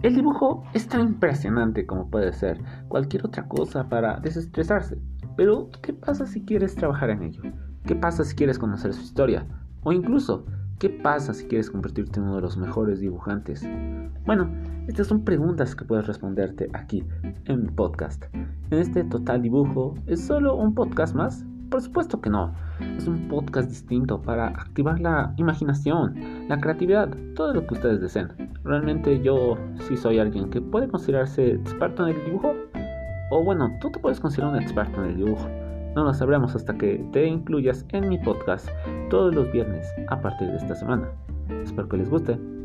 El 0.00 0.14
dibujo 0.14 0.62
es 0.74 0.86
tan 0.86 1.00
impresionante 1.00 1.84
como 1.84 2.08
puede 2.08 2.32
ser 2.32 2.60
cualquier 2.86 3.26
otra 3.26 3.48
cosa 3.48 3.88
para 3.88 4.20
desestresarse. 4.20 4.96
Pero, 5.36 5.70
¿qué 5.82 5.92
pasa 5.92 6.24
si 6.26 6.42
quieres 6.42 6.76
trabajar 6.76 7.10
en 7.10 7.24
ello? 7.24 7.42
¿Qué 7.84 7.96
pasa 7.96 8.22
si 8.22 8.36
quieres 8.36 8.60
conocer 8.60 8.92
su 8.92 9.02
historia? 9.02 9.44
O 9.82 9.92
incluso, 9.92 10.46
¿qué 10.78 10.88
pasa 10.88 11.34
si 11.34 11.46
quieres 11.46 11.68
convertirte 11.68 12.20
en 12.20 12.26
uno 12.26 12.36
de 12.36 12.42
los 12.42 12.56
mejores 12.56 13.00
dibujantes? 13.00 13.66
Bueno, 14.24 14.48
estas 14.86 15.08
son 15.08 15.24
preguntas 15.24 15.74
que 15.74 15.84
puedes 15.84 16.06
responderte 16.06 16.68
aquí 16.74 17.04
en 17.46 17.62
mi 17.62 17.68
podcast. 17.68 18.24
En 18.34 18.78
este 18.78 19.02
total 19.02 19.42
dibujo, 19.42 19.94
¿es 20.06 20.24
solo 20.24 20.54
un 20.54 20.74
podcast 20.74 21.16
más? 21.16 21.44
Por 21.70 21.82
supuesto 21.82 22.20
que 22.20 22.30
no. 22.30 22.52
Es 22.96 23.06
un 23.06 23.28
podcast 23.28 23.68
distinto 23.68 24.22
para 24.22 24.48
activar 24.48 25.00
la 25.00 25.34
imaginación, 25.36 26.14
la 26.48 26.58
creatividad, 26.58 27.08
todo 27.34 27.52
lo 27.52 27.66
que 27.66 27.74
ustedes 27.74 28.00
deseen. 28.00 28.28
Realmente 28.64 29.20
yo 29.22 29.58
sí 29.80 29.96
soy 29.96 30.18
alguien 30.18 30.48
que 30.50 30.60
puede 30.60 30.88
considerarse 30.88 31.52
experto 31.52 32.06
en 32.06 32.16
el 32.16 32.24
dibujo. 32.24 32.54
O 33.30 33.44
bueno, 33.44 33.70
tú 33.80 33.90
te 33.90 33.98
puedes 33.98 34.20
considerar 34.20 34.54
un 34.54 34.62
experto 34.62 35.02
en 35.02 35.10
el 35.10 35.16
dibujo. 35.16 35.48
No 35.94 36.04
lo 36.04 36.14
sabremos 36.14 36.54
hasta 36.54 36.76
que 36.76 37.04
te 37.12 37.26
incluyas 37.26 37.84
en 37.90 38.08
mi 38.08 38.18
podcast 38.18 38.68
todos 39.10 39.34
los 39.34 39.50
viernes 39.52 39.86
a 40.08 40.20
partir 40.20 40.48
de 40.48 40.56
esta 40.56 40.74
semana. 40.74 41.08
Espero 41.64 41.88
que 41.88 41.96
les 41.98 42.08
guste. 42.08 42.57